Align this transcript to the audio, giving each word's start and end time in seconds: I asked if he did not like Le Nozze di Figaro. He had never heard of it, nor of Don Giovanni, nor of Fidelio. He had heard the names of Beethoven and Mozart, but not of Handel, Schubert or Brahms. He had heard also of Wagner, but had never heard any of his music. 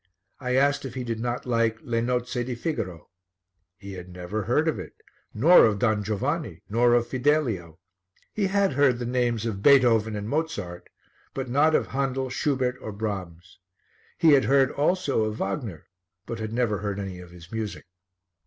I 0.39 0.55
asked 0.55 0.83
if 0.83 0.95
he 0.95 1.03
did 1.03 1.19
not 1.19 1.45
like 1.45 1.77
Le 1.83 2.01
Nozze 2.01 2.43
di 2.43 2.55
Figaro. 2.55 3.09
He 3.77 3.93
had 3.93 4.09
never 4.09 4.41
heard 4.45 4.67
of 4.67 4.79
it, 4.79 4.95
nor 5.31 5.63
of 5.63 5.77
Don 5.77 6.03
Giovanni, 6.03 6.63
nor 6.67 6.95
of 6.95 7.05
Fidelio. 7.05 7.77
He 8.33 8.47
had 8.47 8.73
heard 8.73 8.97
the 8.97 9.05
names 9.05 9.45
of 9.45 9.61
Beethoven 9.61 10.15
and 10.15 10.27
Mozart, 10.27 10.89
but 11.35 11.49
not 11.49 11.75
of 11.75 11.85
Handel, 11.89 12.31
Schubert 12.31 12.77
or 12.81 12.91
Brahms. 12.91 13.59
He 14.17 14.31
had 14.31 14.45
heard 14.45 14.71
also 14.71 15.25
of 15.25 15.37
Wagner, 15.39 15.85
but 16.25 16.39
had 16.39 16.51
never 16.51 16.79
heard 16.79 16.99
any 16.99 17.19
of 17.19 17.29
his 17.29 17.51
music. 17.51 17.85